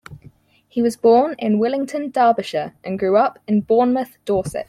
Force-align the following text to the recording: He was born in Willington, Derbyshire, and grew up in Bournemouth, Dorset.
He 0.67 0.81
was 0.81 0.97
born 0.97 1.35
in 1.37 1.59
Willington, 1.59 2.11
Derbyshire, 2.11 2.73
and 2.83 2.97
grew 2.97 3.17
up 3.17 3.37
in 3.47 3.61
Bournemouth, 3.61 4.17
Dorset. 4.25 4.59